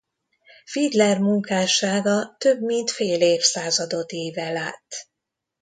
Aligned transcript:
Fiedler 0.65 1.19
munkássága 1.19 2.35
több 2.37 2.61
mint 2.61 2.91
fél 2.91 3.21
évszázadot 3.21 4.11
ível 4.11 4.57
át. 4.57 5.07